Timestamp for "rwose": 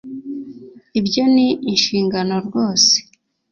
2.47-2.95